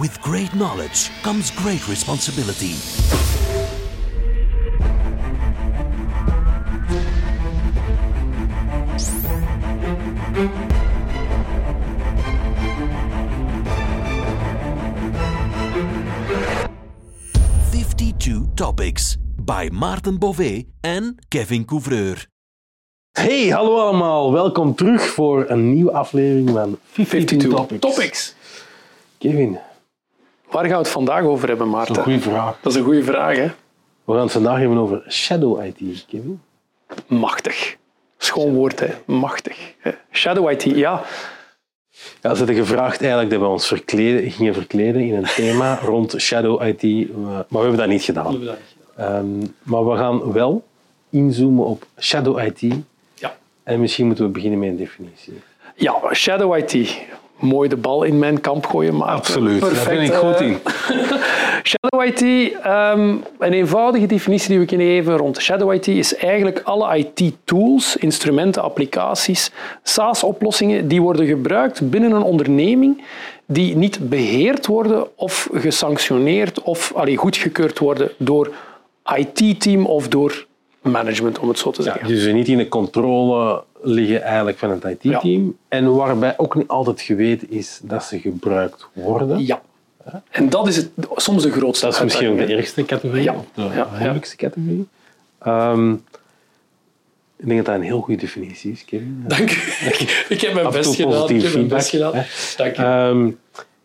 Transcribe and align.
With 0.00 0.20
great 0.22 0.52
knowledge 0.54 1.10
comes 1.22 1.50
great 1.50 1.86
responsibility. 1.88 2.74
Fifty-two 17.70 18.48
topics 18.54 19.16
by 19.36 19.68
Maarten 19.72 20.18
Bové 20.18 20.64
en 20.80 21.16
Kevin 21.28 21.64
Couvreur. 21.64 22.26
Hey, 23.12 23.48
hallo 23.48 23.78
allemaal. 23.78 24.32
Welkom 24.32 24.74
terug 24.74 25.08
voor 25.08 25.44
een 25.48 25.74
nieuwe 25.74 25.92
aflevering 25.92 26.50
van 26.50 26.78
52, 26.92 27.50
Topics. 27.50 27.80
Topics. 27.80 28.34
Kevin, 29.18 29.58
Waar 30.54 30.64
gaan 30.64 30.72
we 30.72 30.78
het 30.78 30.88
vandaag 30.88 31.22
over 31.24 31.48
hebben, 31.48 31.70
dat 31.70 31.80
is 31.82 31.88
Maarten? 31.88 31.96
een 31.96 32.02
goede 32.02 32.20
vraag. 32.20 32.58
Dat 32.60 32.72
is 32.72 32.78
een 32.78 32.84
goede 32.84 33.02
vraag, 33.02 33.36
hè? 33.36 33.46
We 34.04 34.12
gaan 34.12 34.22
het 34.22 34.32
vandaag 34.32 34.58
hebben 34.58 34.78
over 34.78 35.04
Shadow 35.08 35.64
IT, 35.64 36.04
Kevin. 36.08 36.40
Machtig. 37.06 37.76
Schoon 38.18 38.54
woord, 38.54 38.80
hè? 38.80 38.86
Machtig. 39.04 39.74
hè. 39.78 39.90
Shadow 40.12 40.50
IT, 40.50 40.62
ja. 40.62 41.02
Ja, 42.20 42.30
ze 42.32 42.38
hadden 42.38 42.54
gevraagd 42.54 43.00
eigenlijk 43.00 43.30
dat 43.30 43.40
we 43.40 43.46
ons 43.46 43.66
verkleden, 43.66 44.30
gingen 44.30 44.54
verkleden 44.54 45.02
in 45.02 45.14
een 45.14 45.24
thema 45.24 45.78
rond 45.84 46.14
Shadow 46.18 46.62
IT, 46.66 46.82
maar 47.16 47.44
we 47.48 47.58
hebben 47.58 47.76
dat 47.76 47.88
niet 47.88 48.02
gedaan. 48.02 48.38
Ehm, 48.96 49.26
maar 49.62 49.88
we 49.88 49.96
gaan 49.96 50.32
wel 50.32 50.64
inzoomen 51.10 51.64
op 51.64 51.86
Shadow 52.00 52.38
IT 52.46 52.74
Ja. 53.14 53.36
en 53.62 53.80
misschien 53.80 54.06
moeten 54.06 54.24
we 54.24 54.30
beginnen 54.30 54.58
met 54.58 54.68
een 54.68 54.76
definitie. 54.76 55.40
Ja, 55.76 55.94
Shadow 56.14 56.56
IT. 56.56 56.98
Mooi 57.38 57.68
de 57.68 57.76
bal 57.76 58.02
in 58.02 58.18
mijn 58.18 58.40
kamp 58.40 58.66
gooien, 58.66 58.96
Maarten. 58.96 59.58
Perfect, 59.58 60.10
eh, 60.10 60.54
Shadow 61.62 62.04
IT, 62.06 62.52
ehm, 62.62 63.08
een 63.38 63.52
eenvoudige 63.52 64.06
definitie 64.06 64.48
die 64.48 64.58
we 64.58 64.64
kunnen 64.64 64.86
geven 64.86 65.16
rond 65.16 65.40
Shadow 65.40 65.72
IT 65.74 65.86
is 65.88 66.16
eigenlijk 66.16 66.60
alle 66.64 66.98
IT-tools, 66.98 67.96
instrumenten, 67.96 68.62
applicaties, 68.62 69.50
SaaS-oplossingen 69.82 70.88
die 70.88 71.02
worden 71.02 71.26
gebruikt 71.26 71.90
binnen 71.90 72.12
een 72.12 72.22
onderneming 72.22 73.02
die 73.46 73.76
niet 73.76 74.08
beheerd 74.08 74.66
worden 74.66 75.06
of 75.16 75.48
gesanctioneerd 75.52 76.62
of 76.62 76.92
allee, 76.94 77.16
goedgekeurd 77.16 77.78
worden 77.78 78.10
door 78.16 78.50
IT-team 79.16 79.86
of 79.86 80.08
door 80.08 80.46
management, 80.80 81.38
om 81.38 81.48
het 81.48 81.58
zo 81.58 81.70
te 81.70 81.82
Ja, 81.82 81.92
zeggen. 81.92 82.08
dus 82.08 82.22
ze 82.22 82.30
niet 82.30 82.48
in 82.48 82.58
de 82.58 82.68
controle 82.68 83.62
liggen 83.84 84.22
eigenlijk 84.22 84.58
van 84.58 84.70
het 84.70 84.84
IT-team 84.84 85.56
en 85.68 85.94
waarbij 85.94 86.34
ook 86.36 86.54
niet 86.54 86.68
altijd 86.68 87.00
geweten 87.00 87.50
is 87.50 87.80
dat 87.82 88.04
ze 88.04 88.18
gebruikt 88.18 88.88
worden. 88.92 89.46
Ja. 89.46 89.62
En 90.30 90.48
dat 90.48 90.66
is 90.68 90.76
het, 90.76 90.88
soms 91.14 91.42
de 91.42 91.50
grootste 91.50 91.86
Dat 91.86 91.94
is 91.94 92.02
misschien 92.02 92.30
ook 92.30 92.36
de 92.36 92.46
eerste 92.46 92.84
categorie, 92.84 93.22
Ja. 93.22 93.32
of 93.34 93.44
de 93.54 93.62
Ja, 93.74 93.88
moeilijkste 93.98 94.36
categorie. 94.36 94.86
Ehm, 95.38 95.92
ik 97.36 97.46
denk 97.46 97.56
dat 97.56 97.66
dat 97.66 97.74
een 97.74 97.82
heel 97.82 98.00
goede 98.00 98.20
definitie 98.20 98.72
is, 98.72 98.84
Kevin. 98.84 99.24
Dank 99.28 99.50
u. 99.50 99.54
Ik 100.34 100.40
heb 100.40 100.54
mijn 100.54 100.70
best 100.70 100.94
gedaan. 100.94 101.28
Ik 101.30 101.42
heb 101.42 101.52
mijn 101.52 101.68
best 101.68 101.88
gedaan. 101.88 102.12
Dank 102.56 102.78
u. 102.78 102.82
Ehm, 102.82 103.30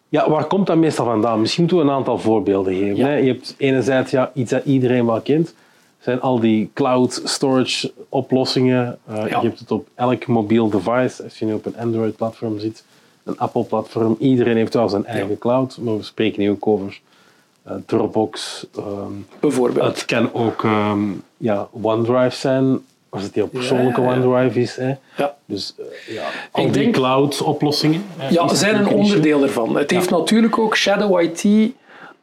ja, 0.09 0.29
waar 0.29 0.45
komt 0.45 0.67
dat 0.67 0.77
meestal 0.77 1.05
vandaan? 1.05 1.39
Misschien 1.39 1.63
moeten 1.63 1.81
we 1.81 1.91
een 1.91 1.97
aantal 1.97 2.19
voorbeelden 2.19 2.73
geven. 2.73 2.95
Ja. 2.95 3.07
Hè? 3.07 3.15
Je 3.15 3.27
hebt 3.27 3.55
enerzijds 3.57 4.11
ja, 4.11 4.31
iets 4.33 4.51
dat 4.51 4.65
iedereen 4.65 5.05
wel 5.05 5.21
kent. 5.21 5.53
Zijn 5.99 6.21
al 6.21 6.39
die 6.39 6.69
cloud 6.73 7.21
storage 7.23 7.91
oplossingen. 8.09 8.97
Eh, 9.07 9.15
Ja. 9.15 9.25
Je 9.41 9.47
hebt 9.47 9.59
het 9.59 9.71
op 9.71 9.87
elk 9.95 10.27
mobiel 10.27 10.69
device. 10.69 11.23
Als 11.23 11.39
je 11.39 11.45
nu 11.45 11.53
op 11.53 11.65
een 11.65 11.77
Android-platform 11.77 12.59
zit, 12.59 12.83
een 13.23 13.37
Apple-platform. 13.39 14.15
Iedereen 14.19 14.55
heeft 14.57 14.73
wel 14.73 14.89
zijn 14.89 15.05
eigen 15.05 15.37
cloud. 15.37 15.77
Maar 15.81 15.97
we 15.97 16.03
spreken 16.03 16.41
nu 16.41 16.49
ook 16.49 16.67
over 16.67 16.99
eh, 17.63 17.73
Dropbox. 17.85 18.65
ehm, 18.75 18.85
Bijvoorbeeld. 19.39 19.85
het 19.85 20.05
kan 20.05 20.33
ook 20.33 20.63
ehm, 20.63 20.99
ja, 21.37 21.67
OneDrive 21.81 22.35
zijn, 22.35 22.79
als 23.09 23.23
het 23.23 23.35
heel 23.35 23.47
persoonlijke 23.47 24.01
Ja. 24.01 24.07
OneDrive 24.07 24.59
is. 24.61 24.75
Hè. 24.75 24.93
Ja. 25.17 25.35
Dus 25.45 25.75
eh, 25.77 26.13
ja, 26.15 26.23
al 26.51 26.65
Ik 26.65 26.73
die 26.73 26.81
denk- 26.83 26.93
cloud-oplossingen. 26.95 28.03
hè, 28.17 28.29
Ja, 28.29 28.47
zijn 28.53 28.75
een 28.75 28.87
onderdeel 28.87 29.43
ervan. 29.43 29.75
Het 29.77 29.91
heeft 29.91 30.09
natuurlijk 30.09 30.57
ook 30.59 30.75
Shadow 30.77 31.21
IT 31.21 31.71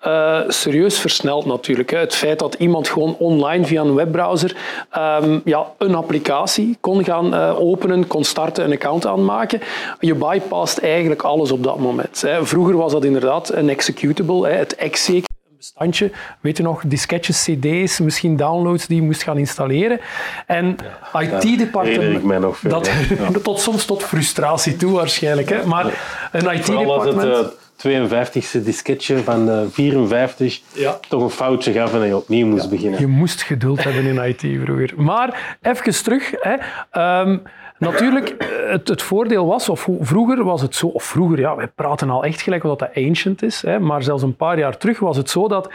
eh, 0.07 0.41
serieus 0.49 0.99
versneld 0.99 1.47
natuurlijk. 1.47 1.91
Hè. 1.91 1.99
Het 1.99 2.15
feit 2.15 2.39
dat 2.39 2.55
iemand 2.55 2.89
gewoon 2.89 3.17
online 3.19 3.65
via 3.65 3.83
een 3.83 3.95
webbrowser 3.95 4.57
ehm, 4.91 5.39
ja, 5.45 5.67
een 5.79 5.95
applicatie 5.95 6.77
kon 6.81 7.05
gaan 7.05 7.35
eh, 7.35 7.61
openen, 7.61 8.07
kon 8.07 8.25
starten, 8.25 8.65
een 8.65 8.73
account 8.73 9.07
aanmaken. 9.07 9.61
Je 10.01 10.15
bypast 10.15 10.79
eigenlijk 10.79 11.23
alles 11.23 11.53
op 11.53 11.63
dat 11.63 11.79
moment. 11.79 12.23
Hè. 12.23 12.47
Vroeger 12.47 12.77
was 12.77 12.93
dat 12.93 13.05
inderdaad 13.05 13.53
een 13.53 13.69
executable, 13.69 14.49
hè, 14.49 14.55
het 14.55 14.75
exe 14.75 15.15
een 15.15 15.25
bestandje. 15.57 16.11
Weet 16.41 16.57
je 16.57 16.63
nog, 16.63 16.83
disketjes, 16.87 17.43
cd's, 17.43 17.99
misschien 17.99 18.37
downloads 18.37 18.87
die 18.87 18.97
je 18.97 19.07
moest 19.07 19.23
gaan 19.23 19.39
installeren. 19.39 20.01
En 20.47 20.77
IT-departement... 21.19 22.63
Dat, 22.63 22.91
ja. 23.19 23.31
tot 23.43 23.61
soms 23.61 23.85
tot 23.85 24.03
frustratie 24.03 24.77
toe 24.77 24.93
waarschijnlijk. 24.93 25.49
Hè. 25.49 25.67
Maar 25.67 25.85
een 26.33 26.53
IT-departement... 26.55 27.65
eh, 27.85 28.05
52e 28.11 28.63
disketje 28.65 29.19
van 29.19 29.51
eh, 29.51 29.61
54 29.71 30.61
Ja. 30.73 30.99
toch 31.09 31.23
een 31.23 31.31
foutje 31.31 31.73
gaf 31.73 31.95
en 31.95 32.07
je 32.07 32.17
opnieuw 32.17 32.47
moest 32.47 32.71
beginnen. 32.71 33.01
Je 33.01 33.07
moest 33.07 33.43
geduld 33.43 33.85
hebben 33.85 34.05
in 34.05 34.29
IT 34.29 34.61
vroeger. 34.65 34.93
Maar 34.97 35.57
even 35.63 36.03
terug. 36.03 36.33
Hè. 36.41 36.55
Ehm, 36.91 37.39
natuurlijk, 37.79 38.29
eh, 38.29 38.49
het, 38.71 38.89
het 38.89 39.03
voordeel 39.03 39.47
was, 39.47 39.69
of 39.69 39.89
vroeger 40.01 40.45
was 40.45 40.63
het 40.63 40.75
zo, 40.75 40.87
of 40.87 41.05
vroeger, 41.05 41.39
ja, 41.39 41.57
wij 41.57 41.67
praten 41.69 42.11
al 42.11 42.25
echt 42.25 42.41
gelijk 42.41 42.63
wat 42.63 42.79
dat 42.79 42.95
ancient 42.95 43.43
is, 43.43 43.63
hè, 43.63 43.79
maar 43.81 44.03
zelfs 44.03 44.23
een 44.23 44.37
paar 44.37 44.59
jaar 44.59 44.77
terug 44.77 44.99
was 44.99 45.17
het 45.17 45.31
zo 45.31 45.49
dat 45.49 45.71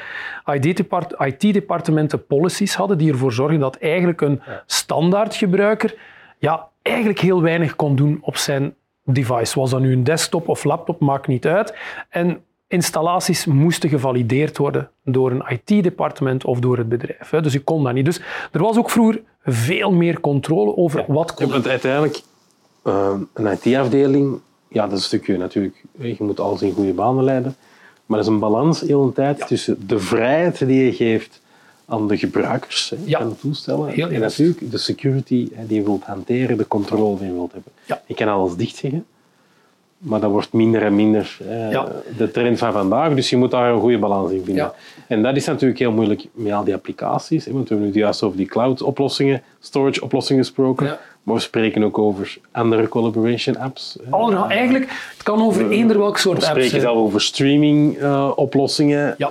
IT-depart- 0.54 1.16
IT-departementen 1.20 2.26
policies 2.26 2.76
hadden 2.76 2.98
die 2.98 3.12
ervoor 3.12 3.34
zorgden 3.34 3.60
dat 3.60 3.76
eigenlijk 3.76 4.22
een 4.22 4.42
standaardgebruiker 4.66 5.96
ja, 6.38 6.68
eigenlijk 6.82 7.20
heel 7.20 7.42
weinig 7.42 7.76
kon 7.76 7.96
doen 7.96 8.18
op 8.22 8.38
zijn 8.38 8.74
device. 9.04 9.60
Was 9.60 9.70
dat 9.70 9.80
nu 9.80 9.92
een 9.94 10.04
desktop 10.04 10.48
of 10.48 10.64
laptop, 10.64 11.00
maakt 11.00 11.28
niet 11.28 11.46
uit. 11.46 11.74
En 12.10 12.42
installaties 12.68 13.46
moesten 13.46 13.90
gevalideerd 13.90 14.58
worden 14.58 14.90
door 15.04 15.32
een 15.32 15.44
IT-departement 15.50 16.46
of 16.46 16.60
door 16.60 16.78
het 16.78 16.90
bedrijf. 16.90 17.30
Dus 17.30 17.54
je 17.54 17.60
kon 17.64 17.84
dat 17.84 17.94
niet. 17.94 18.06
Dus 18.06 18.22
er 18.52 18.62
was 18.62 18.78
ook 18.78 18.90
vroeger 18.90 19.22
veel 19.44 19.92
meer 19.92 20.20
controle 20.20 20.76
over 20.78 21.04
wat 21.08 21.30
Ja, 21.30 21.36
kon. 21.36 21.54
want 21.54 21.68
uiteindelijk, 21.68 22.22
eh, 22.84 23.14
een 23.34 23.46
IT-afdeling, 23.52 24.40
ja, 24.68 24.82
dat 24.84 24.92
is 24.92 24.98
een 24.98 25.04
stukje 25.04 25.38
natuurlijk, 25.38 25.84
je 25.98 26.16
moet 26.20 26.40
alles 26.40 26.62
in 26.62 26.72
goede 26.74 26.94
banen 26.94 27.24
leiden, 27.24 27.56
maar 28.06 28.18
dat 28.18 28.28
is 28.28 28.34
een 28.34 28.40
balans 28.40 28.82
heel 28.82 29.04
een 29.04 29.14
tijd 29.14 29.48
tussen 29.48 29.88
de 29.88 30.00
vrijheid 30.00 30.66
die 30.68 30.86
je 30.86 30.94
geeft 30.94 31.41
aan 31.91 32.07
de 32.07 32.18
gebruikers 32.18 32.90
hè, 32.90 33.18
van 33.18 33.29
de 33.29 33.35
toestellen 33.35 33.90
Heel 33.90 34.09
en 34.09 34.19
natuurlijk 34.19 34.72
de 34.72 34.78
security 34.78 35.50
hè, 35.53 35.66
die 35.66 35.78
je 35.78 35.84
wilt 35.84 36.03
hanteren, 36.03 36.57
de 36.57 36.68
controle 36.68 37.18
die 37.18 37.28
je 37.28 37.34
wilt 37.34 37.52
hebben. 37.52 37.72
Je 38.06 38.13
kan 38.13 38.28
alles 38.28 38.56
dicht 38.56 38.75
zeggen, 38.75 39.06
maar 39.97 40.19
dat 40.19 40.31
wordt 40.31 40.53
minder 40.53 40.81
en 40.84 40.96
minder 40.96 41.38
eh, 41.50 41.72
Ja. 41.72 41.91
de 42.18 42.31
trend 42.31 42.57
van 42.57 42.72
vandaag, 42.72 43.13
dus 43.16 43.29
je 43.29 43.38
moet 43.38 43.52
daar 43.52 43.74
een 43.74 43.79
goede 43.79 43.97
balans 43.97 44.31
in 44.31 44.44
vinden. 44.44 44.63
Ja. 44.63 44.74
En 45.07 45.24
dat 45.24 45.35
is 45.35 45.46
natuurlijk 45.46 45.79
heel 45.79 45.91
moeilijk 45.91 46.28
met 46.34 46.53
al 46.53 46.63
die 46.63 46.74
applicaties, 46.74 47.46
hè, 47.46 47.52
want 47.52 47.69
we 47.69 47.74
hebben 47.75 47.94
nu 47.94 48.00
juist 48.00 48.23
over 48.23 48.38
die 48.38 48.46
cloud-oplossingen, 48.47 49.41
storage-oplossingen 49.59 50.44
gesproken, 50.44 50.85
Ja. 50.85 51.00
maar 51.23 51.35
we 51.35 51.41
spreken 51.41 51.84
ook 51.84 51.97
over 51.97 52.38
andere 52.52 52.88
collaboration 52.88 53.58
apps. 53.58 53.97
Oh, 54.09 54.29
nou, 54.29 54.50
eigenlijk, 54.50 54.85
het 55.13 55.23
kan 55.23 55.41
over 55.41 55.69
eender 55.69 55.97
welk 55.97 56.18
soort 56.18 56.38
We 56.38 56.44
apps 56.46 56.50
spreken 56.50 56.69
zijn. 56.69 56.81
zelf 56.81 56.97
over 56.97 57.22
streaming-oplossingen, 57.22 59.16
Ja. 59.18 59.29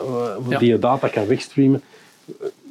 die 0.59 0.69
je 0.69 0.78
data 0.78 1.09
kan 1.09 1.27
wegstreamen. 1.27 1.82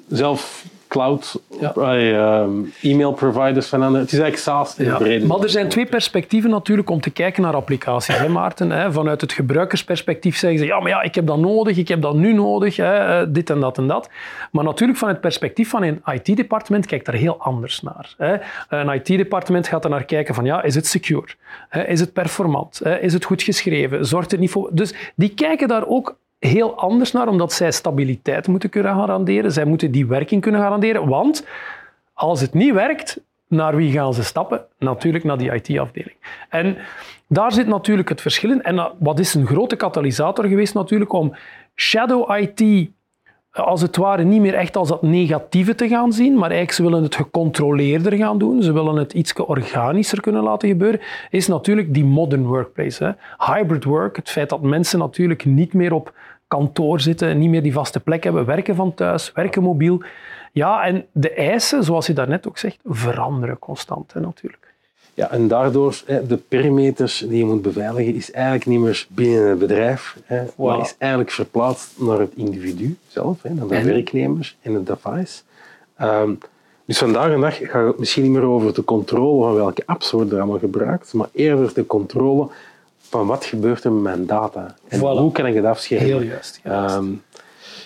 Zelf 0.08 0.66
cloud, 0.88 1.42
Ja. 1.60 1.74
eh, 1.76 2.16
ehm, 2.16 2.50
e-mail 2.82 3.14
providers 3.14 3.68
van 3.68 3.82
anderen. 3.82 4.02
Het 4.02 4.14
is 4.14 4.20
eigenlijk 4.20 4.58
SaaS 4.58 4.78
in 4.78 4.86
Ja, 4.86 4.98
brede 4.98 5.26
maar 5.26 5.40
er 5.40 5.50
zijn 5.50 5.68
twee 5.70 5.86
perspectieven 5.86 6.50
natuurlijk 6.50 6.90
om 6.90 7.02
te 7.02 7.10
kijken 7.10 7.42
naar 7.44 7.54
applicaties, 7.56 8.18
hè, 8.18 8.30
Maarten. 8.30 8.72
Hè. 8.72 8.92
Vanuit 8.92 9.22
het 9.22 9.32
gebruikersperspectief 9.34 10.38
zeggen 10.38 10.60
ze, 10.60 10.66
ja, 10.66 10.80
maar 10.80 10.90
ja, 10.90 11.02
ik 11.02 11.16
heb 11.16 11.28
dat 11.28 11.38
nodig, 11.38 11.78
ik 11.78 11.88
heb 11.88 12.02
dat 12.02 12.16
nu 12.16 12.34
nodig, 12.34 12.76
hè, 12.76 12.94
eh, 13.22 13.28
dit 13.30 13.50
en 13.50 13.60
dat 13.60 13.78
en 13.78 13.88
dat. 13.88 14.10
Maar 14.52 14.64
natuurlijk 14.64 15.00
van 15.00 15.08
het 15.08 15.22
perspectief 15.22 15.70
van 15.70 15.84
een 15.84 16.02
IT-departement 16.14 16.86
kijkt 16.86 17.06
daar 17.06 17.16
heel 17.16 17.38
anders 17.40 17.82
naar. 17.82 18.14
Hè. 18.18 18.36
Een 18.70 18.90
IT-departement 18.94 19.68
gaat 19.68 19.84
er 19.84 19.90
naar 19.90 20.06
kijken 20.06 20.36
van, 20.36 20.46
ja, 20.46 20.64
is 20.64 20.76
het 20.76 20.88
secure? 20.88 21.28
Hè, 21.70 21.84
Is 21.88 22.00
het 22.00 22.14
performant? 22.14 22.82
Hè, 22.84 23.00
Is 23.00 23.14
het 23.14 23.26
goed 23.26 23.42
geschreven? 23.42 24.06
Zorgt 24.06 24.32
het 24.32 24.40
niet 24.40 24.52
voor... 24.52 24.70
Dus 24.74 24.94
die 25.16 25.34
kijken 25.34 25.68
daar 25.68 25.88
ook 25.88 26.18
heel 26.40 26.78
anders 26.78 27.12
naar, 27.12 27.28
omdat 27.28 27.54
zij 27.54 27.72
stabiliteit 27.72 28.48
moeten 28.48 28.70
kunnen 28.70 28.96
garanderen. 28.96 29.52
Zij 29.52 29.66
moeten 29.66 29.92
die 29.92 30.08
werking 30.08 30.42
kunnen 30.42 30.62
garanderen, 30.62 31.08
want 31.08 31.46
als 32.14 32.42
het 32.42 32.54
niet 32.54 32.74
werkt, 32.74 33.22
naar 33.48 33.76
wie 33.76 33.92
gaan 33.92 34.14
ze 34.14 34.24
stappen? 34.24 34.66
Natuurlijk 34.78 35.24
naar 35.24 35.38
die 35.38 35.54
IT-afdeling. 35.54 36.16
En 36.50 36.78
daar 37.28 37.52
zit 37.52 37.68
natuurlijk 37.68 38.10
het 38.10 38.22
verschil 38.22 38.52
in. 38.52 38.64
En 38.64 38.92
wat 39.00 39.20
is 39.20 39.34
een 39.34 39.46
grote 39.46 39.76
katalysator 39.76 40.46
geweest 40.46 40.74
natuurlijk 40.74 41.14
om 41.14 41.36
shadow 41.76 42.40
IT 42.40 42.90
als 43.52 43.82
het 43.82 43.96
ware 43.96 44.24
niet 44.24 44.42
meer 44.42 44.54
echt 44.54 44.76
als 44.76 44.88
dat 44.88 45.02
negatieve 45.02 45.76
te 45.76 45.88
gaan 45.88 46.14
zien, 46.14 46.34
maar 46.34 46.50
eigenlijk 46.50 46.72
ze 46.72 46.84
willen 46.84 47.04
het 47.04 47.16
gecontroleerder 47.16 48.14
gaan 48.14 48.38
doen, 48.38 48.64
ze 48.64 48.74
willen 48.74 48.96
het 48.96 49.14
iets 49.14 49.34
organischer 49.34 50.22
kunnen 50.22 50.44
laten 50.44 50.70
gebeuren, 50.70 51.00
is 51.30 51.48
natuurlijk 51.48 51.94
die 51.94 52.06
modern 52.06 52.46
workplace. 52.46 53.18
Hybrid 53.38 53.84
work, 53.84 54.16
het 54.16 54.30
feit 54.30 54.50
dat 54.50 54.62
mensen 54.62 55.00
natuurlijk 55.00 55.46
niet 55.46 55.74
meer 55.74 55.94
op 55.94 56.14
kantoor 56.50 57.00
zitten, 57.00 57.38
niet 57.38 57.50
meer 57.50 57.64
die 57.64 57.74
vaste 57.74 58.00
plek 58.00 58.24
hebben, 58.24 58.46
werken 58.46 58.76
van 58.76 58.94
thuis, 58.94 59.32
werken 59.32 59.64
mobiel. 59.64 60.02
Ja, 60.52 60.84
en 60.84 61.06
de 61.12 61.34
eisen, 61.34 61.84
zoals 61.84 62.08
je 62.08 62.14
daarnet 62.14 62.48
ook 62.48 62.58
zegt, 62.58 62.78
veranderen 62.86 63.60
constant 63.60 64.14
hè, 64.14 64.20
natuurlijk. 64.20 64.68
Ja, 65.14 65.32
en 65.32 65.48
daardoor, 65.48 66.02
de 66.28 66.38
perimeters 66.48 67.18
die 67.28 67.38
je 67.38 67.46
moet 67.46 67.62
beveiligen, 67.62 68.16
is 68.16 68.32
eigenlijk 68.32 68.66
niet 68.66 68.80
meer 68.80 69.08
binnen 69.10 69.50
het 69.50 69.60
bedrijf, 69.60 70.18
hè, 70.24 70.44
maar 70.58 70.80
is 70.80 70.96
eigenlijk 70.98 71.32
verplaatst 71.32 72.00
naar 72.00 72.20
het 72.20 72.32
individu 72.36 72.98
zelf, 73.08 73.42
hè, 73.42 73.54
naar 73.54 73.68
de 73.68 73.84
werknemers 73.84 74.58
en 74.62 74.74
het 74.74 74.88
device. 74.88 75.42
Um, 76.02 76.38
dus 76.86 76.98
vandaag 76.98 77.34
de 77.34 77.40
dag 77.40 77.58
gaat 77.58 77.88
het 77.88 78.00
misschien 78.00 78.24
niet 78.24 78.32
meer 78.32 78.44
over 78.44 78.74
de 78.74 78.84
controle 78.84 79.44
van 79.44 79.56
welke 79.56 79.84
apps 79.86 80.12
worden 80.12 80.34
er 80.34 80.40
allemaal 80.40 80.60
gebruikt, 80.60 81.14
maar 81.14 81.30
eerder 81.32 81.74
de 81.74 81.86
controle 81.86 82.48
van 83.02 83.28
wat 83.28 83.46
gebeurt 83.46 83.84
er 83.84 83.92
met 83.92 84.04
mijn 84.04 84.26
data 84.26 84.76
en 84.88 85.00
hoe 85.00 85.32
kan 85.32 85.46
ik 85.46 85.56
het 85.56 85.66
afschermen. 85.66 86.08
Heel 86.08 86.22
juist. 86.22 86.62
Um, 86.66 87.24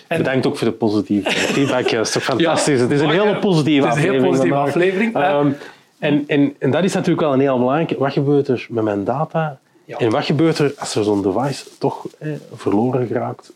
en 0.08 0.18
bedankt 0.18 0.46
ook 0.46 0.56
voor 0.56 0.66
de 0.66 0.72
positieve 0.72 1.30
feedback. 1.30 1.90
Dat 1.90 2.06
is 2.06 2.12
toch 2.12 2.22
fantastisch. 2.34 2.80
het 2.80 2.90
is 2.90 3.00
een 3.00 3.10
hele 3.10 3.38
positieve 3.38 3.86
aflevering. 3.86 4.24
Het 4.24 4.32
is 4.32 4.38
een 4.38 4.44
heel 4.44 4.52
positieve 4.52 4.58
aflevering. 4.58 5.16
Um, 5.16 5.56
en, 5.98 6.24
en, 6.26 6.54
en 6.58 6.70
dat 6.70 6.84
is 6.84 6.94
natuurlijk 6.94 7.20
wel 7.20 7.32
een 7.32 7.40
heel 7.40 7.58
belangrijk. 7.58 7.98
Wat 7.98 8.12
gebeurt 8.12 8.48
er 8.48 8.66
met 8.70 8.84
mijn 8.84 9.04
data? 9.04 9.58
En 9.86 10.10
wat 10.10 10.24
gebeurt 10.24 10.58
er 10.58 10.74
als 10.78 10.94
er 10.94 11.04
zo'n 11.04 11.22
device 11.22 11.64
toch 11.78 12.06
eh, 12.18 12.32
verloren 12.52 13.06
geraakt? 13.06 13.52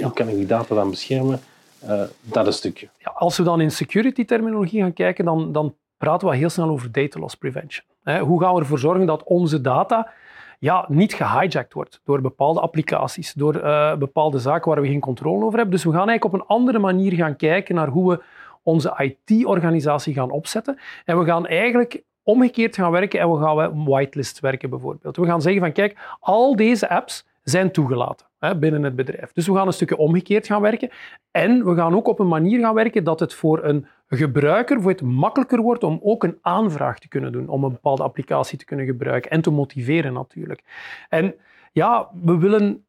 Hoe 0.00 0.12
kan 0.12 0.28
ik 0.28 0.34
die 0.34 0.46
data 0.46 0.74
dan 0.74 0.90
beschermen? 0.90 1.40
Uh, 1.88 2.02
dat 2.22 2.46
een 2.46 2.52
stukje. 2.52 2.88
Ja, 2.98 3.10
als 3.14 3.36
we 3.36 3.42
dan 3.42 3.60
in 3.60 3.70
security 3.70 4.24
terminologie 4.24 4.80
gaan 4.80 4.92
kijken, 4.92 5.24
dan, 5.24 5.52
dan 5.52 5.74
praten 5.96 6.28
we 6.28 6.36
heel 6.36 6.48
snel 6.48 6.68
over 6.68 6.92
data 6.92 7.20
loss 7.20 7.34
prevention. 7.34 7.84
Hoe 8.20 8.40
gaan 8.40 8.54
we 8.54 8.60
ervoor 8.60 8.78
zorgen 8.78 9.06
dat 9.06 9.22
onze 9.24 9.60
data 9.60 10.12
ja, 10.58 10.84
niet 10.88 11.14
gehijacked 11.14 11.72
wordt 11.72 12.00
door 12.04 12.20
bepaalde 12.20 12.60
applicaties, 12.60 13.32
door 13.32 13.56
uh, 13.56 13.96
bepaalde 13.96 14.38
zaken 14.38 14.70
waar 14.70 14.80
we 14.80 14.88
geen 14.88 15.00
controle 15.00 15.44
over 15.44 15.56
hebben. 15.56 15.74
Dus 15.74 15.84
we 15.84 15.90
gaan 15.90 16.08
eigenlijk 16.08 16.34
op 16.34 16.40
een 16.40 16.56
andere 16.56 16.78
manier 16.78 17.12
gaan 17.12 17.36
kijken 17.36 17.74
naar 17.74 17.88
hoe 17.88 18.10
we 18.10 18.22
onze 18.62 19.16
IT-organisatie 19.24 20.14
gaan 20.14 20.30
opzetten. 20.30 20.78
En 21.04 21.18
we 21.18 21.24
gaan 21.24 21.46
eigenlijk 21.46 22.02
omgekeerd 22.22 22.76
gaan 22.76 22.90
werken 22.90 23.20
en 23.20 23.30
we 23.30 23.38
gaan 23.38 23.84
whitelist 23.84 24.40
werken 24.40 24.70
bijvoorbeeld. 24.70 25.16
We 25.16 25.26
gaan 25.26 25.42
zeggen 25.42 25.60
van 25.60 25.72
kijk, 25.72 26.16
al 26.20 26.56
deze 26.56 26.88
apps 26.88 27.26
zijn 27.50 27.70
toegelaten 27.72 28.26
hè, 28.38 28.56
binnen 28.56 28.82
het 28.82 28.96
bedrijf. 28.96 29.32
Dus 29.32 29.46
we 29.46 29.54
gaan 29.54 29.66
een 29.66 29.72
stukje 29.72 29.96
omgekeerd 29.96 30.46
gaan 30.46 30.60
werken 30.60 30.90
en 31.30 31.64
we 31.64 31.74
gaan 31.74 31.94
ook 31.94 32.08
op 32.08 32.18
een 32.18 32.28
manier 32.28 32.60
gaan 32.60 32.74
werken 32.74 33.04
dat 33.04 33.20
het 33.20 33.34
voor 33.34 33.64
een 33.64 33.86
gebruiker 34.08 34.80
voor 34.80 34.90
het 34.90 35.02
makkelijker 35.02 35.60
wordt 35.60 35.84
om 35.84 36.00
ook 36.02 36.24
een 36.24 36.38
aanvraag 36.40 36.98
te 36.98 37.08
kunnen 37.08 37.32
doen, 37.32 37.48
om 37.48 37.64
een 37.64 37.72
bepaalde 37.72 38.02
applicatie 38.02 38.58
te 38.58 38.64
kunnen 38.64 38.86
gebruiken 38.86 39.30
en 39.30 39.40
te 39.40 39.50
motiveren 39.50 40.12
natuurlijk. 40.12 40.62
En 41.08 41.34
ja, 41.72 42.08
we 42.22 42.38
willen 42.38 42.84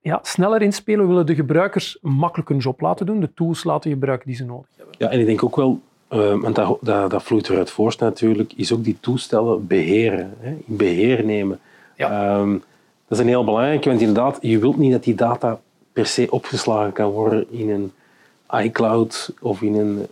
ja, 0.00 0.18
sneller 0.22 0.62
inspelen. 0.62 1.00
We 1.00 1.06
willen 1.06 1.26
de 1.26 1.34
gebruikers 1.34 1.98
makkelijk 2.00 2.50
een 2.50 2.58
job 2.58 2.80
laten 2.80 3.06
doen, 3.06 3.20
de 3.20 3.34
tools 3.34 3.64
laten 3.64 3.90
gebruiken 3.90 4.26
die 4.26 4.36
ze 4.36 4.44
nodig 4.44 4.68
hebben. 4.76 4.94
Ja, 4.98 5.08
en 5.08 5.20
ik 5.20 5.26
denk 5.26 5.44
ook 5.44 5.56
wel, 5.56 5.80
uh, 6.10 6.40
want 6.40 6.54
dat, 6.54 6.78
dat, 6.80 7.10
dat 7.10 7.22
vloeit 7.22 7.48
eruit 7.48 7.70
voort 7.70 7.98
natuurlijk, 7.98 8.52
is 8.52 8.72
ook 8.72 8.84
die 8.84 9.00
toestellen 9.00 9.66
beheren, 9.66 10.34
hè, 10.38 10.50
in 10.66 10.76
beheer 10.76 11.24
nemen. 11.24 11.60
Ja. 11.96 12.38
Um, 12.38 12.62
dat 13.08 13.18
is 13.18 13.24
een 13.24 13.30
heel 13.30 13.44
belangrijk, 13.44 13.84
want 13.84 14.00
inderdaad, 14.00 14.38
je 14.40 14.58
wilt 14.58 14.76
niet 14.76 14.92
dat 14.92 15.04
die 15.04 15.14
data 15.14 15.60
per 15.92 16.06
se 16.06 16.26
opgeslagen 16.30 16.92
kan 16.92 17.10
worden 17.10 17.46
in 17.50 17.70
een 17.70 17.92
iCloud 18.64 19.32
of 19.40 19.62
in 19.62 19.74
een 19.74 20.06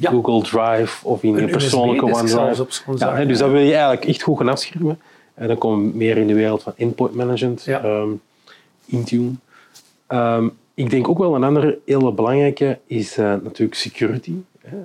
Google 0.00 0.42
Drive 0.42 1.06
of 1.06 1.22
in 1.22 1.38
een, 1.38 1.50
persoonlijke 1.50 2.04
OneDrive. 2.04 2.66
Ja, 2.96 3.24
dus 3.24 3.38
dat 3.38 3.50
wil 3.50 3.60
je 3.60 3.72
eigenlijk 3.72 4.04
echt 4.04 4.22
goed 4.22 4.38
gaan 4.38 4.48
afschermen. 4.48 4.98
En 5.34 5.48
dan 5.48 5.58
komen 5.58 5.90
we 5.90 5.96
meer 5.96 6.16
in 6.16 6.26
de 6.26 6.34
wereld 6.34 6.62
van 6.62 6.72
endpoint 6.76 7.14
management. 7.14 7.66
Um, 7.66 8.20
Intune. 8.86 9.30
Um, 10.08 10.52
ik 10.74 10.90
denk 10.90 11.08
ook 11.08 11.18
wel 11.18 11.34
een 11.34 11.44
andere 11.44 11.78
hele 11.84 12.12
belangrijke 12.12 12.78
is 12.86 13.18
uh, 13.18 13.24
natuurlijk 13.24 13.74
security. 13.74 14.32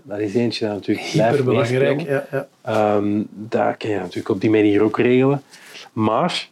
Dat 0.03 0.19
is 0.19 0.33
eentje 0.33 0.65
dat 0.65 0.75
natuurlijk 0.75 1.11
blijft 1.11 1.43
belangrijk. 1.43 2.01
Ja, 2.01 2.47
ja. 2.63 2.95
Um, 2.95 3.27
daar 3.31 3.77
kan 3.77 3.89
je 3.89 3.95
natuurlijk 3.95 4.29
op 4.29 4.41
die 4.41 4.49
manier 4.49 4.81
ook 4.81 4.97
regelen. 4.97 5.41
Maar 5.93 6.49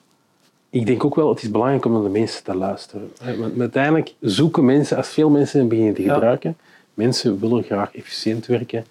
ik 0.70 0.86
denk 0.86 1.06
ook 1.06 1.16
wel, 1.16 1.30
het 1.30 1.44
is 1.44 1.52
belangrijk 1.52 1.86
om 1.86 1.92
naar 1.92 2.02
de 2.02 2.10
mensen 2.10 2.44
te 2.44 2.56
luisteren. 2.56 3.12
Want 3.40 3.60
uiteindelijk 3.60 4.14
zoeken 4.20 4.66
mensen, 4.66 4.98
als 4.98 5.10
veel 5.10 5.30
mensen 5.30 5.68
beginnen 5.68 5.94
te 5.94 6.02
gebruiken, 6.02 6.58
mensen 6.94 7.40
willen 7.40 7.64
graag 7.64 7.96
efficiënt 7.96 8.46
werken. 8.46 8.86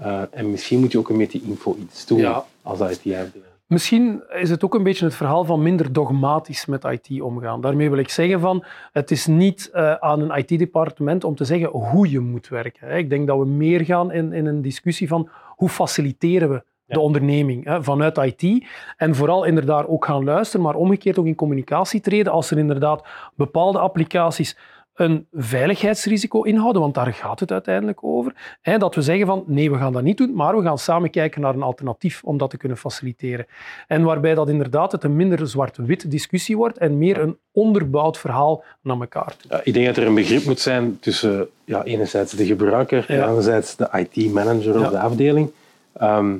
Uh, 0.00 0.22
en 0.30 0.50
misschien 0.50 0.80
moet 0.80 0.92
je 0.92 0.98
ook 0.98 1.10
met 1.10 1.30
die 1.30 1.42
info 1.42 1.76
iets 1.80 2.06
doen 2.06 2.42
als 2.62 2.80
IT-afdeling. 2.80 3.44
Misschien 3.66 4.22
is 4.28 4.50
het 4.50 4.64
ook 4.64 4.74
een 4.74 4.82
beetje 4.82 5.04
het 5.04 5.14
verhaal 5.14 5.44
van 5.44 5.62
minder 5.62 5.92
dogmatisch 5.92 6.66
met 6.66 6.84
IT 6.84 7.20
omgaan. 7.20 7.60
Daarmee 7.60 7.90
wil 7.90 7.98
ik 7.98 8.08
zeggen 8.08 8.40
van, 8.40 8.64
het 8.92 9.10
is 9.10 9.26
niet 9.26 9.70
uh, 9.74 9.94
aan 9.94 10.20
een 10.20 10.38
IT-departement 10.38 11.24
om 11.24 11.34
te 11.34 11.44
zeggen 11.44 11.68
hoe 11.68 12.10
je 12.10 12.20
moet 12.20 12.48
werken. 12.48 12.96
Ik 12.96 13.10
denk 13.10 13.26
dat 13.26 13.38
we 13.38 13.46
meer 13.46 13.84
gaan 13.84 14.12
in, 14.12 14.32
in 14.32 14.46
een 14.46 14.62
discussie 14.62 15.08
van 15.08 15.28
hoe 15.56 15.68
faciliteren 15.68 16.50
we 16.50 16.62
de 16.86 17.00
onderneming 17.00 17.64
hè, 17.64 17.82
vanuit 17.82 18.18
IT. 18.18 18.64
En 18.96 19.14
vooral 19.14 19.44
inderdaad 19.44 19.86
ook 19.86 20.04
gaan 20.04 20.24
luisteren, 20.24 20.64
maar 20.64 20.74
omgekeerd 20.74 21.18
ook 21.18 21.26
in 21.26 21.34
communicatie 21.34 22.00
treden 22.00 22.32
als 22.32 22.50
er 22.50 22.58
inderdaad 22.58 23.04
bepaalde 23.34 23.78
applicaties 23.78 24.56
een 24.96 25.26
veiligheidsrisico 25.32 26.42
inhouden, 26.42 26.82
want 26.82 26.94
daar 26.94 27.12
gaat 27.12 27.40
het 27.40 27.52
uiteindelijk 27.52 28.04
over. 28.04 28.58
Hè, 28.62 28.78
dat 28.78 28.94
we 28.94 29.02
zeggen 29.02 29.26
van 29.26 29.44
nee, 29.46 29.70
we 29.70 29.78
gaan 29.78 29.92
dat 29.92 30.02
niet 30.02 30.16
doen, 30.16 30.34
maar 30.34 30.56
we 30.56 30.62
gaan 30.62 30.78
samen 30.78 31.10
kijken 31.10 31.40
naar 31.40 31.54
een 31.54 31.62
alternatief 31.62 32.22
om 32.24 32.38
dat 32.38 32.50
te 32.50 32.56
kunnen 32.56 32.78
faciliteren. 32.78 33.46
En 33.86 34.02
waarbij 34.02 34.34
dat 34.34 34.48
inderdaad 34.48 34.92
het 34.92 35.04
een 35.04 35.16
minder 35.16 35.48
zwart-wit 35.48 36.10
discussie 36.10 36.56
wordt 36.56 36.78
en 36.78 36.98
meer 36.98 37.20
een 37.20 37.38
onderbouwd 37.52 38.18
verhaal 38.18 38.64
naar 38.82 39.00
elkaar 39.00 39.36
toe. 39.36 39.50
Ja, 39.50 39.60
ik 39.64 39.74
denk 39.74 39.86
dat 39.86 39.96
er 39.96 40.06
een 40.06 40.14
begrip 40.14 40.44
moet 40.44 40.60
zijn 40.60 40.98
tussen 41.00 41.48
ja, 41.64 41.84
enerzijds 41.84 42.32
de 42.32 42.46
gebruiker 42.46 43.04
en 43.08 43.24
anderzijds 43.24 43.76
de 43.76 43.88
IT-manager 43.92 44.80
of 44.80 44.90
de 44.90 44.98
afdeling. 44.98 45.50
Ehm, 45.92 46.34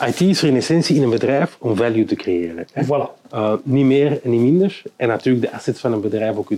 IT 0.00 0.20
is 0.20 0.42
er 0.42 0.48
in 0.48 0.56
essentie 0.56 0.96
in 0.96 1.02
een 1.02 1.10
bedrijf 1.10 1.56
om 1.58 1.76
value 1.76 2.04
te 2.04 2.14
creëren. 2.14 2.66
Hè? 2.72 2.84
Voilà. 2.84 3.34
Uh, 3.34 3.52
niet 3.62 3.84
meer 3.84 4.20
en 4.22 4.30
niet 4.30 4.40
minder. 4.40 4.82
En 4.96 5.08
natuurlijk 5.08 5.44
de 5.44 5.52
assets 5.52 5.80
van 5.80 5.92
een 5.92 6.00
bedrijf 6.00 6.36
ook 6.36 6.50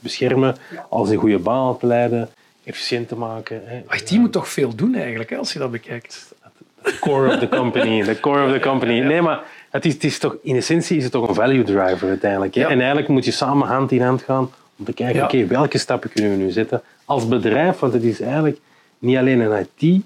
beschermen, 0.00 0.56
als 0.88 1.10
een 1.10 1.16
goede 1.16 1.38
baan 1.38 1.78
te 1.78 1.86
leiden, 1.86 2.28
efficiënt 2.64 3.08
te 3.08 3.16
maken. 3.16 3.62
Hè? 3.64 3.96
IT 3.96 4.10
moet 4.10 4.32
toch 4.32 4.48
veel 4.48 4.74
doen 4.74 4.94
eigenlijk, 4.94 5.30
hè, 5.30 5.36
als 5.36 5.52
je 5.52 5.58
dat 5.58 5.70
bekijkt. 5.70 6.34
The 6.82 6.98
core 7.00 7.32
of 7.32 7.38
the 7.38 7.48
company. 7.48 8.02
The 8.02 8.20
core 8.20 8.46
of 8.46 8.52
the 8.52 8.60
company. 8.60 9.00
Nee, 9.00 9.22
maar 9.22 9.42
het 9.70 9.84
is, 9.84 9.92
het 9.92 10.04
is 10.04 10.18
toch, 10.18 10.36
in 10.42 10.56
essentie 10.56 10.96
is 10.96 11.02
het 11.02 11.12
toch 11.12 11.28
een 11.28 11.34
value 11.34 11.62
driver 11.62 12.08
uiteindelijk. 12.08 12.54
Hè? 12.54 12.62
En 12.62 12.78
eigenlijk 12.78 13.08
moet 13.08 13.24
je 13.24 13.30
samen 13.30 13.68
hand 13.68 13.92
in 13.92 14.02
hand 14.02 14.22
gaan 14.22 14.50
om 14.78 14.84
te 14.84 14.92
kijken, 14.92 15.24
oké, 15.24 15.46
welke 15.46 15.78
stappen 15.78 16.10
kunnen 16.10 16.30
we 16.30 16.36
nu 16.36 16.50
zetten 16.50 16.82
als 17.04 17.28
bedrijf? 17.28 17.78
Want 17.78 17.92
het 17.92 18.02
is 18.02 18.20
eigenlijk 18.20 18.58
niet 18.98 19.16
alleen 19.16 19.40
een 19.40 19.66
IT 19.76 20.04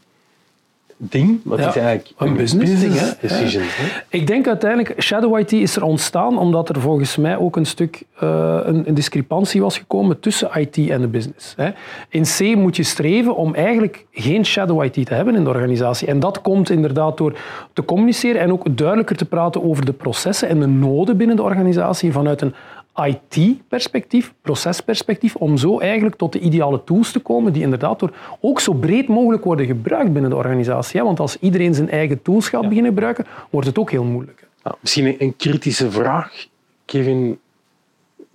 ding, 0.96 1.40
wat 1.44 1.58
is 1.58 1.64
eigenlijk 1.64 2.10
een 2.16 2.36
business, 2.36 2.72
business 2.72 3.18
decision. 3.20 3.64
Ik 4.08 4.26
denk 4.26 4.46
uiteindelijk, 4.46 5.02
Shadow 5.02 5.38
IT 5.38 5.52
is 5.52 5.76
er 5.76 5.82
ontstaan 5.82 6.38
omdat 6.38 6.68
er 6.68 6.80
volgens 6.80 7.16
mij 7.16 7.36
ook 7.36 7.56
een 7.56 7.66
stuk 7.66 8.02
uh, 8.22 8.58
een, 8.64 8.88
een, 8.88 8.94
discrepantie 8.94 9.60
was 9.60 9.78
gekomen 9.78 10.20
tussen 10.20 10.50
IT 10.54 10.76
en 10.76 11.00
de 11.00 11.06
business. 11.08 11.54
Hè. 11.56 11.70
In 12.08 12.22
C 12.22 12.56
moet 12.56 12.76
je 12.76 12.82
streven 12.82 13.36
om 13.36 13.54
eigenlijk 13.54 14.06
geen 14.10 14.44
Shadow 14.44 14.84
IT 14.84 15.06
te 15.06 15.14
hebben 15.14 15.34
in 15.34 15.44
de 15.44 15.50
organisatie. 15.50 16.08
En 16.08 16.20
dat 16.20 16.40
komt 16.40 16.70
inderdaad 16.70 17.16
door 17.16 17.38
te 17.72 17.84
communiceren 17.84 18.40
en 18.40 18.52
ook 18.52 18.76
duidelijker 18.76 19.16
te 19.16 19.24
praten 19.24 19.64
over 19.64 19.84
de 19.84 19.92
processen 19.92 20.48
en 20.48 20.60
de 20.60 20.66
noden 20.66 21.16
binnen 21.16 21.36
de 21.36 21.42
organisatie 21.42 22.12
vanuit 22.12 22.40
een 22.40 22.54
IT-perspectief, 23.04 24.32
procesperspectief, 24.42 25.36
om 25.36 25.56
zo 25.56 25.78
eigenlijk 25.78 26.16
tot 26.16 26.32
de 26.32 26.38
ideale 26.38 26.84
tools 26.84 27.12
te 27.12 27.18
komen 27.18 27.52
die 27.52 27.62
inderdaad 27.62 27.98
door 27.98 28.14
ook 28.40 28.60
zo 28.60 28.72
breed 28.72 29.08
mogelijk 29.08 29.44
worden 29.44 29.66
gebruikt 29.66 30.12
binnen 30.12 30.30
de 30.30 30.36
organisatie. 30.36 31.02
Want 31.02 31.20
als 31.20 31.38
iedereen 31.40 31.74
zijn 31.74 31.90
eigen 31.90 32.22
tools 32.22 32.48
gaat 32.48 32.68
beginnen 32.68 32.92
gebruiken, 32.92 33.26
wordt 33.50 33.66
het 33.66 33.78
ook 33.78 33.90
heel 33.90 34.04
moeilijk. 34.04 34.48
misschien 34.80 35.16
een 35.18 35.36
kritische 35.36 35.90
vraag, 35.90 36.46
Kevin. 36.84 37.38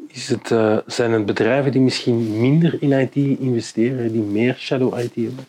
Is 0.08 0.30
het, 0.30 0.50
uh, 0.50 0.78
zijn 0.86 1.12
het 1.12 1.26
bedrijven 1.26 1.72
die 1.72 1.82
misschien 1.82 2.40
minder 2.40 2.78
in 2.80 2.92
IT 2.92 3.16
investeren, 3.40 4.12
die 4.12 4.22
meer 4.22 4.56
shadow 4.56 5.00
IT 5.00 5.16
hebben? 5.16 5.46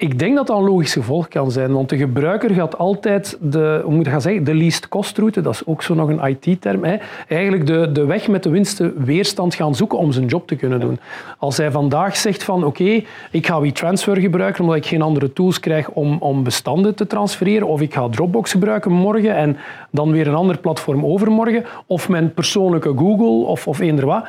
Ik 0.00 0.18
denk 0.18 0.36
dat 0.36 0.46
dat 0.46 0.58
een 0.58 0.64
logisch 0.64 0.92
gevolg 0.92 1.28
kan 1.28 1.50
zijn, 1.50 1.72
want 1.72 1.88
de 1.88 1.96
gebruiker 1.96 2.50
gaat 2.50 2.78
altijd 2.78 3.38
de, 3.40 3.80
hoe 3.84 3.94
moet 3.94 4.06
ik 4.06 4.12
gaan 4.12 4.20
zeggen, 4.20 4.44
de 4.44 4.54
least 4.54 4.88
cost 4.88 5.18
route, 5.18 5.40
dat 5.40 5.54
is 5.54 5.66
ook 5.66 5.82
zo 5.82 5.94
nog 5.94 6.08
een 6.08 6.36
IT-term, 6.36 6.84
eigenlijk 7.28 7.66
de, 7.66 7.92
de 7.92 8.04
weg 8.04 8.28
met 8.28 8.42
de 8.42 8.50
winste 8.50 8.92
weerstand 8.96 9.54
gaan 9.54 9.74
zoeken 9.74 9.98
om 9.98 10.12
zijn 10.12 10.26
job 10.26 10.46
te 10.46 10.56
kunnen 10.56 10.80
doen. 10.80 10.98
Als 11.38 11.56
hij 11.56 11.70
vandaag 11.70 12.16
zegt 12.16 12.42
van 12.42 12.64
oké, 12.64 13.02
ik 13.30 13.46
ga 13.46 13.60
WeTransfer 13.60 14.16
gebruiken 14.16 14.60
omdat 14.60 14.76
ik 14.76 14.86
geen 14.86 15.02
andere 15.02 15.32
tools 15.32 15.60
krijg 15.60 15.88
om, 15.90 16.16
om 16.20 16.42
bestanden 16.42 16.94
te 16.94 17.06
transfereren, 17.06 17.68
of 17.68 17.80
ik 17.80 17.94
ga 17.94 18.08
Dropbox 18.08 18.50
gebruiken 18.50 18.92
morgen 18.92 19.36
en 19.36 19.56
dan 19.90 20.10
weer 20.10 20.28
een 20.28 20.34
ander 20.34 20.58
platform 20.58 21.04
overmorgen, 21.04 21.64
of 21.86 22.08
mijn 22.08 22.34
persoonlijke 22.34 22.92
Google 22.96 23.46
of, 23.46 23.66
of 23.66 23.78
eender 23.78 24.06
wat 24.06 24.24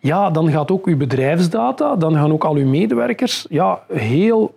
ja, 0.00 0.30
dan 0.30 0.50
gaat 0.50 0.70
ook 0.70 0.86
uw 0.86 0.96
bedrijfsdata, 0.96 1.96
dan 1.96 2.14
gaan 2.14 2.32
ook 2.32 2.44
al 2.44 2.54
uw 2.54 2.68
medewerkers 2.68 3.46
ja, 3.48 3.80
heel, 3.92 4.54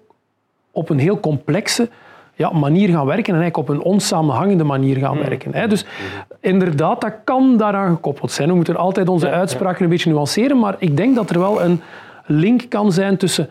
op 0.71 0.89
een 0.89 0.99
heel 0.99 1.19
complexe 1.19 1.89
ja, 2.35 2.49
manier 2.51 2.89
gaan 2.89 3.05
werken 3.05 3.33
en 3.33 3.41
eigenlijk 3.41 3.69
op 3.69 3.75
een 3.75 3.81
onsamenhangende 3.83 4.63
manier 4.63 4.97
gaan 4.97 5.17
Mm. 5.17 5.23
werken. 5.23 5.53
Hè. 5.53 5.67
Dus 5.67 5.85
inderdaad, 6.39 7.01
dat 7.01 7.13
kan 7.23 7.57
daaraan 7.57 7.95
gekoppeld 7.95 8.31
zijn. 8.31 8.49
We 8.49 8.55
moeten 8.55 8.75
altijd 8.75 9.09
onze 9.09 9.29
uitspraken 9.29 9.83
een 9.83 9.89
beetje 9.89 10.09
nuanceren, 10.11 10.59
maar 10.59 10.75
ik 10.79 10.97
denk 10.97 11.15
dat 11.15 11.29
er 11.29 11.39
wel 11.39 11.61
een 11.61 11.81
link 12.25 12.61
kan 12.69 12.91
zijn 12.91 13.17
tussen, 13.17 13.43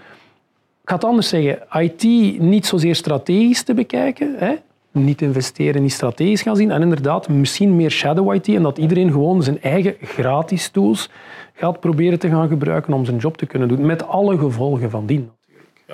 ik 0.82 0.88
ga 0.88 0.94
het 0.94 1.04
anders 1.04 1.28
zeggen, 1.28 1.58
IT 1.72 2.02
niet 2.40 2.66
zozeer 2.66 2.94
strategisch 2.94 3.62
te 3.62 3.74
bekijken, 3.74 4.34
hè. 4.38 4.54
niet 4.92 5.22
investeren, 5.22 5.82
niet 5.82 5.92
strategisch 5.92 6.42
gaan 6.42 6.56
zien, 6.56 6.70
en 6.70 6.82
inderdaad 6.82 7.28
misschien 7.28 7.76
meer 7.76 7.90
shadow 7.90 8.34
IT 8.34 8.48
en 8.48 8.62
dat 8.62 8.78
iedereen 8.78 9.10
gewoon 9.10 9.42
zijn 9.42 9.62
eigen 9.62 9.94
gratis 10.02 10.68
tools 10.68 11.10
gaat 11.54 11.80
proberen 11.80 12.18
te 12.18 12.28
gaan 12.28 12.48
gebruiken 12.48 12.92
om 12.92 13.04
zijn 13.04 13.16
job 13.16 13.36
te 13.36 13.46
kunnen 13.46 13.68
doen, 13.68 13.86
met 13.86 14.08
alle 14.08 14.38
gevolgen 14.38 14.90
van 14.90 15.06
dien. 15.06 15.30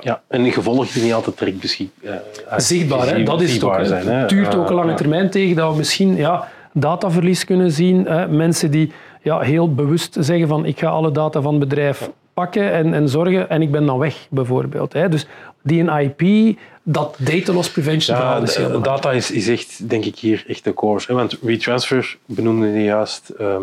Ja, 0.00 0.22
en 0.28 0.52
gevolgen 0.52 0.92
die 0.94 1.02
niet 1.02 1.12
altijd 1.12 1.38
direct 1.38 1.60
beschikbaar 1.60 2.20
zichtbaar. 2.56 3.06
Hè? 3.08 3.22
Dat 3.22 3.40
is 3.42 3.52
het 3.52 3.64
ook. 3.64 3.78
Zijn. 3.82 4.06
Het 4.06 4.28
duurt 4.28 4.54
ook 4.54 4.62
Eh, 4.64 4.68
een 4.68 4.74
lange 4.74 4.94
termijn 4.94 5.30
tegen 5.30 5.56
dat 5.56 5.70
we 5.70 5.76
misschien 5.76 6.16
ja, 6.16 6.48
dataverlies 6.72 7.44
kunnen 7.44 7.70
zien. 7.70 8.04
Hè? 8.06 8.28
Mensen 8.28 8.70
die 8.70 8.92
ja, 9.22 9.40
heel 9.40 9.74
bewust 9.74 10.16
zeggen 10.20 10.48
van 10.48 10.64
ik 10.66 10.78
ga 10.78 10.88
alle 10.88 11.10
data 11.10 11.40
van 11.40 11.50
het 11.54 11.68
bedrijf 11.68 12.10
pakken 12.34 12.72
en, 12.72 12.94
en 12.94 13.08
zorgen 13.08 13.48
en 13.50 13.62
ik 13.62 13.70
ben 13.70 13.86
dan 13.86 13.98
weg, 13.98 14.26
bijvoorbeeld. 14.30 14.92
Hè? 14.92 15.08
Dus 15.08 15.26
die 15.62 15.84
een 15.88 16.00
IP, 16.18 16.56
dat 16.82 17.16
data 17.18 17.52
loss 17.52 17.70
prevention 17.70 18.16
Ja, 18.16 18.22
verhaal 18.22 18.42
is 18.42 18.56
heel 18.56 18.64
de- 18.64 18.70
belangrijk. 18.70 19.02
data 19.02 19.12
is, 19.16 19.30
is 19.30 19.48
echt, 19.48 19.88
denk 19.88 20.04
ik, 20.04 20.18
hier 20.18 20.44
echt 20.48 20.64
de 20.64 20.74
core. 20.74 21.02
Hè? 21.06 21.14
Want 21.14 21.38
retransfer 21.42 22.16
benoemde 22.26 22.66
je 22.68 22.82
juist. 22.84 23.28
ehm, 23.28 23.62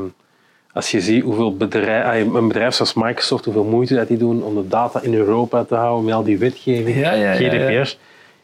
als 0.74 0.92
je 0.92 1.02
ziet 1.02 1.24
hoeveel 1.24 1.56
bedrijf, 1.58 2.26
een 2.34 2.48
bedrijf 2.48 2.74
zoals 2.74 2.94
Microsoft, 2.94 3.46
hoeveel 3.46 3.64
moeite 3.64 3.96
dat 3.96 4.08
die 4.08 4.18
doen 4.18 4.44
om 4.44 4.56
de 4.56 4.68
data 4.68 5.02
in 5.02 5.14
Europa 5.14 5.64
te 5.64 5.76
houden 5.76 6.06
met 6.06 6.14
al 6.14 6.24
die 6.24 6.38
wetgeving, 6.38 6.98
Ja, 6.98 7.14
ja, 7.14 7.34
ja, 7.34 7.40
ja. 7.40 7.84
GDPR. 7.84 7.96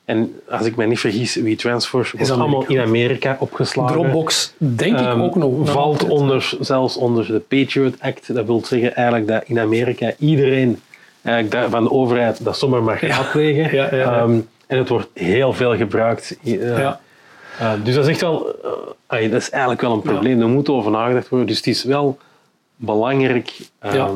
En 0.06 0.36
als 0.50 0.66
ik 0.66 0.76
me 0.76 0.86
niet 0.86 1.00
vergis, 1.00 1.36
WeTransfer 1.36 2.12
wordt 2.18 2.32
allemaal 2.32 2.66
in 2.68 2.80
Amerika 2.80 3.38
opgeslagen. 3.40 3.94
Dropbox, 3.94 4.54
denk 4.58 5.00
ik 5.00 5.06
Ehm, 5.06 5.22
ook 5.22 5.36
nog. 5.36 5.70
valt 5.72 6.08
onder, 6.08 6.54
zelfs 6.60 6.98
onder 6.98 7.26
de 7.26 7.40
Patriot 7.40 7.96
Act. 8.00 8.34
Dat 8.34 8.46
wil 8.46 8.66
zeggen 8.66 8.96
eigenlijk 8.96 9.28
dat 9.28 9.44
in 9.46 9.60
Amerika 9.60 10.14
iedereen 10.18 10.80
eigenlijk 11.22 11.62
dat, 11.62 11.70
van 11.72 11.84
de 11.84 11.92
overheid 11.92 12.44
dat 12.44 12.58
zomaar 12.58 12.84
mag 12.84 13.02
ja. 13.02 13.32
Ehm, 13.34 14.40
en 14.68 14.78
het 14.78 14.90
wordt 14.90 15.08
heel 15.14 15.54
veel 15.54 15.76
gebruikt. 15.76 16.38
Eh, 16.44 16.92
Ja. 17.60 17.74
eh, 17.74 17.84
dus 17.84 17.96
dat 17.96 18.04
is 18.04 18.10
echt 18.10 18.22
wel, 18.22 18.56
eh, 19.08 19.32
dat 19.32 19.42
is 19.42 19.50
eigenlijk 19.50 19.82
wel 19.82 19.94
een 19.94 20.02
probleem. 20.02 20.42
Er 20.42 20.48
moet 20.48 20.70
over 20.70 20.92
nagedacht 20.92 21.30
worden. 21.30 21.48
Dus 21.48 21.58
het 21.58 21.68
is 21.68 21.84
wel 21.84 22.18
belangrijk 22.76 23.58
ehm, 23.80 23.96
Ja. 23.96 24.10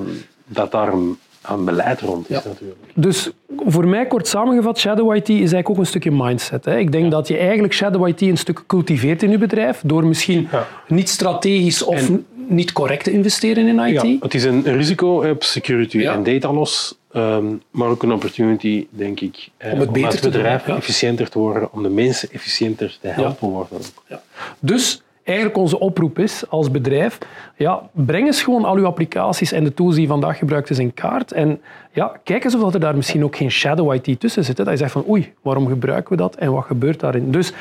dat 0.46 0.72
daar 0.72 0.94
een, 0.94 1.20
een 1.48 1.66
beleid 1.66 2.02
rond 2.02 2.30
is 2.30 2.36
Ja. 2.36 2.42
natuurlijk. 2.46 2.80
Dus 2.96 3.32
voor 3.66 3.88
mij, 3.88 4.06
kort 4.08 4.28
samengevat, 4.28 4.80
Shadow 4.80 5.16
IT 5.16 5.30
is 5.30 5.36
eigenlijk 5.38 5.70
ook 5.70 5.78
een 5.78 5.86
stukje 5.86 6.12
mindset. 6.12 6.66
Hè. 6.66 6.78
Ik 6.78 6.92
denk 6.92 7.12
dat 7.12 7.28
je 7.28 7.38
eigenlijk 7.38 7.74
Shadow 7.74 8.08
IT 8.08 8.22
een 8.22 8.38
stuk 8.38 8.64
cultiveert 8.68 9.24
in 9.24 9.30
je 9.30 9.38
bedrijf, 9.38 9.82
door 9.86 10.06
misschien 10.06 10.48
Ja. 10.52 10.68
niet 10.88 11.10
strategisch 11.10 11.84
of 11.84 12.08
En- 12.10 12.26
niet 12.48 12.72
correct 12.74 13.04
te 13.04 13.12
investeren 13.12 13.68
in 13.68 13.80
IT. 13.80 14.02
Ja, 14.02 14.16
het 14.20 14.34
is 14.34 14.44
een 14.44 14.64
risico 14.64 15.30
op 15.30 15.44
security 15.44 16.06
en 16.06 16.24
data 16.24 16.54
loss, 16.54 16.98
ehm, 17.12 17.46
maar 17.72 17.88
ook 17.88 18.04
een 18.04 18.12
opportunity, 18.12 18.88
denk 18.90 19.20
ik, 19.20 19.50
eh, 19.58 19.74
Om 19.74 19.80
het 19.80 19.92
beter 19.92 20.06
als 20.08 20.16
te 20.16 20.22
doen, 20.22 20.32
bedrijf 20.32 20.68
efficiënter 20.68 21.30
te 21.30 21.40
worden, 21.40 21.74
om 21.74 21.84
de 21.84 21.90
mensen 21.90 22.30
efficiënter 22.32 22.98
te 23.02 23.08
helpen 23.08 23.48
worden. 23.50 23.78
Ja. 24.08 24.22
Dus 24.60 25.03
eigenlijk 25.24 25.58
onze 25.58 25.80
oproep 25.80 26.20
is 26.20 26.50
als 26.50 26.72
bedrijf, 26.72 27.18
ja, 27.56 27.90
breng 27.92 28.26
eens 28.26 28.44
gewoon 28.44 28.66
al 28.66 28.76
uw 28.76 28.86
applicaties 28.86 29.52
en 29.52 29.64
de 29.64 29.74
tools 29.74 29.94
die 29.94 30.02
je 30.02 30.08
vandaag 30.10 30.38
gebruikt 30.38 30.70
eens 30.70 30.80
in 30.80 30.94
kaart. 30.94 31.32
En 31.32 31.62
ja, 31.92 32.20
kijk 32.24 32.44
eens 32.44 32.56
of 32.56 32.74
er 32.74 32.80
daar 32.80 32.96
misschien 32.96 33.24
ook 33.24 33.36
geen 33.36 33.52
shadow 33.52 33.94
IT 33.94 34.20
tussen 34.20 34.44
zit. 34.44 34.58
Hè. 34.58 34.64
Dat 34.64 34.74
je 34.74 34.80
zegt 34.80 34.92
van 34.92 35.06
oei, 35.10 35.34
waarom 35.42 35.68
gebruiken 35.68 36.12
we 36.12 36.18
dat 36.18 36.36
en 36.36 36.52
wat 36.52 36.66
gebeurt 36.66 37.00
daarin? 37.00 37.32
Dus 37.32 37.54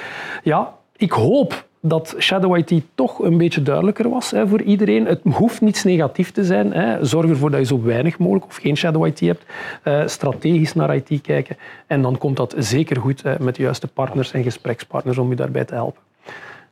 ja, 0.43 0.75
ik 0.97 1.13
hoop 1.13 1.65
dat 1.85 2.15
Shadow 2.19 2.57
IT 2.57 2.83
toch 2.95 3.19
een 3.19 3.39
beetje 3.39 3.63
duidelijker 3.63 4.09
was 4.09 4.31
hè, 4.31 4.49
voor 4.49 4.63
iedereen. 4.63 5.07
Het 5.07 5.21
hoeft 5.33 5.61
niets 5.61 5.85
negatief 5.85 6.31
te 6.31 6.45
zijn. 6.45 6.73
Hè. 6.73 7.05
Zorg 7.05 7.31
ervoor 7.31 7.51
dat 7.51 7.61
je 7.61 7.67
zo 7.67 7.83
weinig 7.83 8.19
mogelijk 8.19 8.47
of 8.47 8.57
geen 8.57 8.77
Shadow 8.77 9.07
IT 9.07 9.21
hebt. 9.21 9.45
Eh, 9.83 10.07
strategisch 10.07 10.75
naar 10.75 10.95
IT 10.95 11.21
kijken. 11.21 11.57
En 11.87 12.03
dan 12.03 12.19
komt 12.19 12.37
dat 12.37 12.55
zeker 12.59 13.01
goed 13.01 13.23
met 13.41 13.55
de 13.55 13.63
juiste 13.63 13.89
partners 13.89 14.33
en 14.33 14.43
gesprekspartners 14.43 15.19
om 15.19 15.31
je 15.31 15.37
daarbij 15.37 15.65
te 15.65 15.75
helpen. 15.75 16.03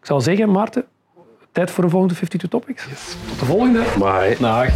Ik 0.01 0.07
zou 0.07 0.21
zeggen, 0.21 0.51
Maarten, 0.51 0.85
tijd 1.53 1.71
voor 1.71 1.85
een 1.85 1.91
volgende 1.91 2.15
52 2.15 2.51
Topics. 2.51 2.85
Tot 3.29 3.39
de 3.39 3.45
volgende. 3.45 3.83
Maar 3.99 4.37
Dag. 4.39 4.69